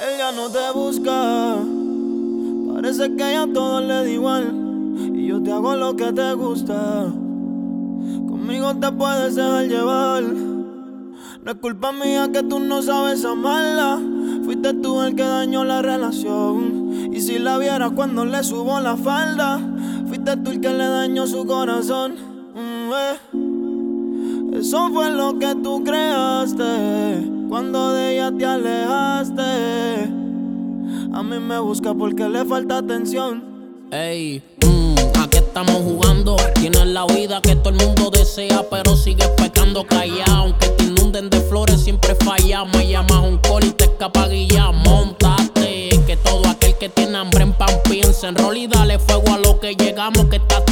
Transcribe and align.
Ella 0.00 0.32
no 0.32 0.48
te 0.48 0.70
busca, 0.72 1.58
parece 2.72 3.14
que 3.16 3.30
ella 3.30 3.46
todo 3.52 3.82
le 3.82 3.86
da 3.88 4.08
igual. 4.08 4.96
Y 5.14 5.26
yo 5.26 5.42
te 5.42 5.52
hago 5.52 5.76
lo 5.76 5.94
que 5.94 6.10
te 6.10 6.32
gusta. 6.32 7.12
Conmigo 8.26 8.74
te 8.76 8.90
puedes 8.92 9.34
dejar 9.34 9.68
llevar. 9.68 10.22
No 10.22 11.50
es 11.50 11.58
culpa 11.58 11.92
mía 11.92 12.30
que 12.32 12.42
tú 12.42 12.60
no 12.60 12.80
sabes 12.80 13.26
amarla. 13.26 14.00
Fuiste 14.42 14.72
tú 14.72 15.02
el 15.02 15.14
que 15.14 15.22
dañó 15.22 15.64
la 15.64 15.82
relación. 15.82 17.12
Y 17.12 17.20
si 17.20 17.38
la 17.38 17.58
vieras 17.58 17.92
cuando 17.94 18.24
le 18.24 18.42
subo 18.42 18.80
la 18.80 18.96
falda, 18.96 19.60
fuiste 20.06 20.34
tú 20.38 20.52
el 20.52 20.62
que 20.62 20.70
le 20.70 20.86
dañó 20.86 21.26
su 21.26 21.44
corazón. 21.44 22.14
Mm, 22.54 22.92
eh. 24.54 24.58
Eso 24.60 24.88
fue 24.88 25.10
lo 25.10 25.38
que 25.38 25.54
tú 25.56 25.84
cuando 27.50 27.92
de 27.92 28.14
ella 28.14 28.32
te 28.34 28.46
alejaste. 28.46 29.42
A 31.12 31.22
mí 31.22 31.38
me 31.38 31.58
busca 31.58 31.92
porque 31.92 32.26
le 32.30 32.46
falta 32.46 32.78
atención. 32.78 33.44
Ey, 33.90 34.42
mmm, 34.64 34.94
¿a 35.20 35.28
qué 35.28 35.36
estamos 35.38 35.76
jugando? 35.82 36.36
Tienes 36.54 36.86
la 36.86 37.04
vida 37.04 37.42
que 37.42 37.56
todo 37.56 37.74
el 37.74 37.86
mundo 37.86 38.08
desea, 38.10 38.64
pero 38.70 38.96
sigues 38.96 39.28
pecando 39.36 39.84
callado. 39.84 40.32
Aunque 40.34 40.68
te 40.68 40.84
inunden 40.84 41.28
de 41.28 41.40
flores, 41.42 41.82
siempre 41.82 42.14
falla. 42.14 42.64
Me 42.64 42.88
llamas 42.88 43.22
un 43.22 43.36
call 43.36 43.64
y 43.64 43.72
te 43.72 43.84
escapa 43.84 44.26
guía. 44.28 44.70
Montate, 44.70 45.90
que 46.06 46.16
todo 46.24 46.48
aquel 46.48 46.74
que 46.78 46.88
tiene 46.88 47.18
hambre 47.18 47.42
en 47.42 47.52
pan 47.52 47.74
piensa. 47.84 48.28
En 48.28 48.36
rol 48.36 48.56
y 48.56 48.66
dale 48.66 48.98
fuego 48.98 49.34
a 49.34 49.38
lo 49.38 49.60
que 49.60 49.74
llegamos, 49.74 50.24
que 50.30 50.36
está 50.36 50.64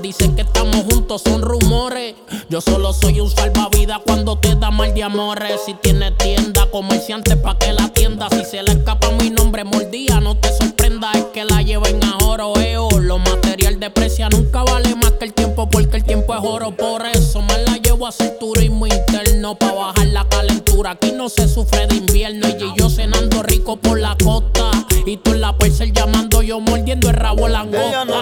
Dicen 0.00 0.36
que 0.36 0.42
estamos 0.42 0.84
juntos, 0.84 1.22
son 1.24 1.42
rumores. 1.42 2.14
Yo 2.48 2.60
solo 2.60 2.92
soy 2.92 3.18
un 3.18 3.28
salvavidas 3.28 3.98
cuando 4.06 4.38
te 4.38 4.54
da 4.54 4.70
mal 4.70 4.94
de 4.94 5.02
amores. 5.02 5.62
Si 5.66 5.74
tiene 5.74 6.12
tienda, 6.12 6.66
comerciante 6.70 7.36
pa' 7.36 7.58
que 7.58 7.72
la 7.72 7.88
tienda. 7.88 8.28
Si 8.30 8.44
se 8.44 8.62
le 8.62 8.70
escapa 8.70 9.10
mi 9.12 9.30
nombre, 9.30 9.64
mordía, 9.64 10.20
no 10.20 10.36
te 10.36 10.52
sorprenda. 10.52 11.10
Es 11.14 11.24
que 11.32 11.44
la 11.44 11.62
lleven 11.62 11.98
a 12.04 12.18
oro, 12.24 12.56
eo. 12.60 12.88
Lo 13.00 13.18
material 13.18 13.80
de 13.80 13.90
precia 13.90 14.28
nunca 14.28 14.62
vale 14.62 14.94
más 14.94 15.12
que 15.12 15.24
el 15.24 15.32
tiempo, 15.32 15.68
porque 15.68 15.96
el 15.96 16.04
tiempo 16.04 16.34
es 16.34 16.40
oro. 16.44 16.70
Por 16.70 17.04
eso 17.06 17.42
me 17.42 17.58
la 17.64 17.76
llevo 17.78 18.06
a 18.06 18.10
hacer 18.10 18.38
turismo 18.38 18.86
interno. 18.86 19.56
Pa' 19.56 19.72
bajar 19.72 20.06
la 20.06 20.28
calentura. 20.28 20.92
Aquí 20.92 21.10
no 21.10 21.28
se 21.28 21.48
sufre 21.48 21.88
de 21.88 21.96
invierno. 21.96 22.46
Y 22.48 22.78
yo 22.78 22.88
cenando 22.88 23.42
rico 23.42 23.76
por 23.76 23.98
la 23.98 24.16
costa. 24.22 24.70
Y 25.06 25.16
tú 25.18 25.32
en 25.32 25.40
la 25.40 25.56
percel 25.58 25.92
llamando, 25.92 26.42
yo 26.42 26.60
mordiendo 26.60 27.10
el 27.10 27.16
rabo 27.16 27.48
langosta. 27.48 28.13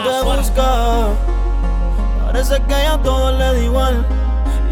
Parece 2.42 2.66
que 2.66 2.74
ella 2.74 2.98
todo 3.00 3.30
le 3.30 3.44
da 3.44 3.58
igual. 3.58 4.04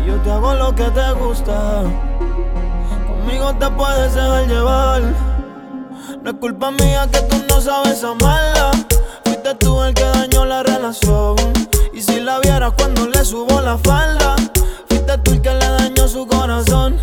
Y 0.02 0.08
yo 0.08 0.16
te 0.22 0.30
hago 0.32 0.54
lo 0.54 0.74
que 0.74 0.90
te 0.90 1.12
gusta. 1.12 1.84
Conmigo 3.06 3.54
te 3.60 3.70
puedes 3.70 4.12
dejar 4.12 4.48
llevar. 4.48 5.02
No 6.20 6.30
es 6.30 6.36
culpa 6.40 6.72
mía 6.72 7.06
que 7.12 7.20
tú 7.20 7.36
no 7.48 7.60
sabes 7.60 8.02
amarla. 8.02 8.72
Fuiste 9.24 9.54
tú 9.54 9.84
el 9.84 9.94
que 9.94 10.02
dañó 10.02 10.46
la 10.46 10.64
relación. 10.64 11.36
Y 11.92 12.00
si 12.00 12.18
la 12.18 12.40
vieras 12.40 12.72
cuando 12.76 13.06
le 13.06 13.24
subo 13.24 13.60
la 13.60 13.78
falda, 13.78 14.34
fuiste 14.88 15.18
tú 15.18 15.30
el 15.30 15.40
que 15.40 15.54
le 15.54 15.68
dañó 15.68 16.08
su 16.08 16.26
corazón. 16.26 16.98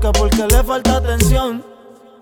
Porque 0.00 0.46
le 0.46 0.62
falta 0.64 0.96
atención. 0.96 1.64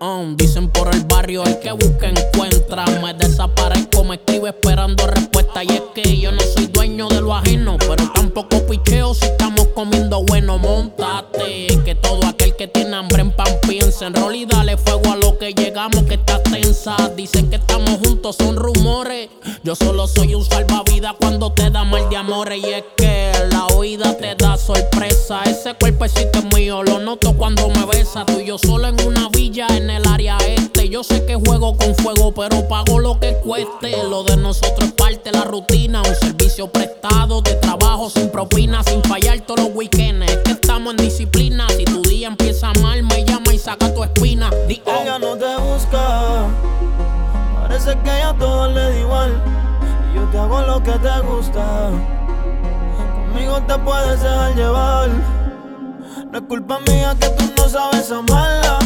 Um, 0.00 0.36
dicen 0.36 0.68
por 0.68 0.94
el 0.94 1.04
barrio 1.04 1.44
el 1.44 1.58
que 1.60 1.72
busca 1.72 2.08
encuentra. 2.08 2.84
Me 3.00 3.14
desaparezco, 3.14 4.04
me 4.04 4.16
escribe 4.16 4.50
esperando 4.50 5.06
respuesta. 5.06 5.64
Y 5.64 5.68
es 5.68 5.82
que 5.94 6.18
yo 6.18 6.32
no 6.32 6.40
soy 6.54 6.66
dueño 6.66 7.08
de 7.08 7.20
lo 7.20 7.34
ajeno, 7.34 7.76
pero 7.78 8.10
tampoco 8.12 8.66
picheo 8.66 9.14
si 9.14 9.26
estamos 9.26 9.68
comiendo 9.74 10.22
bueno. 10.24 10.58
Montate, 10.58 11.80
que 11.84 11.94
todo 11.94 12.26
aquel 12.26 12.41
que 12.62 12.68
tiene 12.68 12.94
hambre 12.94 13.22
en 13.22 13.32
pan 13.32 13.48
piensa. 13.66 14.06
En 14.06 14.14
rol 14.14 14.36
y 14.36 14.46
dale 14.46 14.76
fuego 14.76 15.10
a 15.12 15.16
lo 15.16 15.36
que 15.36 15.52
llegamos, 15.52 16.04
que 16.04 16.14
está 16.14 16.40
tensa. 16.44 16.94
Dicen 17.16 17.50
que 17.50 17.56
estamos 17.56 17.98
juntos, 17.98 18.36
son 18.36 18.54
rumores. 18.54 19.30
Yo 19.64 19.74
solo 19.74 20.06
soy 20.06 20.36
un 20.36 20.44
salvavidas 20.44 21.14
cuando 21.18 21.52
te 21.52 21.70
da 21.70 21.82
mal 21.82 22.08
de 22.08 22.16
amores. 22.16 22.62
Y 22.62 22.66
es 22.66 22.84
que 22.96 23.32
la 23.50 23.66
oída 23.68 24.16
te 24.16 24.36
da 24.36 24.56
sorpresa. 24.56 25.42
Ese 25.44 25.74
cuerpecito 25.74 26.38
es 26.38 26.54
mío, 26.54 26.84
lo 26.84 27.00
noto 27.00 27.36
cuando 27.36 27.68
me 27.68 27.84
besa. 27.84 28.24
Tú 28.26 28.38
y 28.38 28.46
yo 28.46 28.58
solo 28.58 28.86
en 28.86 29.04
una 29.08 29.28
villa 29.30 29.66
en 29.70 29.90
el 29.90 30.06
área 30.06 30.38
este. 30.46 30.88
Yo 30.88 31.02
sé 31.02 31.26
que 31.26 31.34
juego 31.34 31.76
con 31.76 31.96
fuego, 31.96 32.32
pero 32.32 32.68
pago 32.68 33.00
lo 33.00 33.18
que 33.18 33.34
cueste. 33.44 34.04
Lo 34.08 34.22
de 34.22 34.36
nosotros 34.36 34.84
es 34.84 34.92
parte 34.92 35.32
de 35.32 35.38
la 35.38 35.44
rutina. 35.44 36.02
Un 36.02 36.14
servicio 36.14 36.70
prestado 36.70 37.42
de 37.42 37.54
trabajo 37.54 38.08
sin 38.08 38.28
propina, 38.28 38.84
sin 38.84 39.02
fallar 39.02 39.40
todos 39.40 39.64
los 39.64 39.74
weekends. 39.74 40.30
Es 40.30 40.38
que 40.38 40.52
estamos 40.52 40.94
en 40.94 40.98
disciplina. 40.98 41.66
Si 41.76 41.84
día 42.22 42.28
empieza 42.28 42.72
mal, 42.80 43.02
me 43.02 43.24
llama 43.24 43.52
y 43.52 43.58
saca 43.58 43.92
tu 43.92 44.04
espina. 44.04 44.48
Ella 44.68 45.18
no 45.18 45.36
te 45.36 45.56
busca. 45.56 46.46
Parece 47.60 47.98
que 47.98 48.16
ella 48.16 48.32
todo 48.38 48.68
le 48.68 48.80
da 48.80 48.96
igual. 48.96 49.42
Y 50.08 50.16
yo 50.16 50.22
te 50.26 50.38
hago 50.38 50.60
lo 50.60 50.80
que 50.80 50.92
te 50.92 51.20
gusta. 51.22 51.90
Conmigo 53.16 53.60
te 53.66 53.76
puedes 53.76 54.22
dejar 54.22 54.54
llevar. 54.54 55.08
No 56.30 56.38
es 56.38 56.44
culpa 56.44 56.78
mía 56.86 57.16
que 57.18 57.28
tú 57.30 57.44
no 57.56 57.68
sabes 57.68 58.12
amarla. 58.12 58.78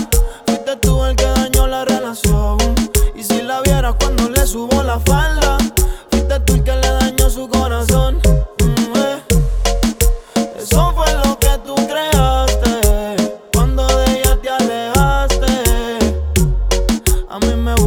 Fuiste 0.46 0.76
tú 0.76 1.04
el 1.04 1.14
que 1.14 1.26
dañó 1.26 1.66
la 1.66 1.84
relación. 1.84 2.56
Y 3.14 3.22
si 3.22 3.42
la 3.42 3.60
vieras 3.60 3.96
cuando 4.00 4.30
le 4.30 4.46
subo 4.46 4.82
la 4.82 4.98
falda, 5.00 5.58
fuiste 6.10 6.40
tú 6.40 6.54
el 6.54 6.64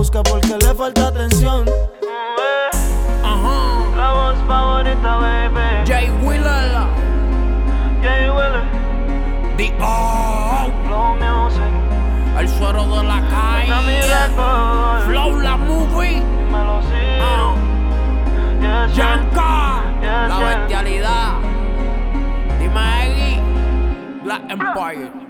busca 0.09 0.23
porque 0.23 0.57
le 0.65 0.73
falta 0.73 1.07
atención. 1.07 1.65
Ajá. 3.23 3.85
La 3.95 4.13
voz 4.13 4.35
favorita, 4.47 5.17
baby. 5.17 5.85
Jay 5.85 6.09
Wheeler. 6.21 6.87
Jay 8.01 8.29
Wheeler, 8.29 8.63
Di, 9.57 9.71
oh. 9.79 10.71
Flow 10.85 11.15
Music. 11.15 11.73
El 12.39 12.47
suero 12.49 12.85
de 12.85 13.03
la 13.03 13.21
calle. 13.29 14.01
Flow 15.05 15.39
la 15.39 15.57
movie. 15.57 16.21
Dímelo, 16.21 16.81
sí. 16.81 17.05
Ah. 17.21 17.53
Yes, 18.61 18.89
yes. 18.89 18.97
Yanka. 18.97 19.83
Yes, 20.01 20.29
La 20.29 20.39
yes. 20.39 20.57
bestialidad. 20.57 21.33
Dime 22.59 22.81
Eggy. 23.03 23.41
Black 24.23 24.41
Empire. 24.49 25.28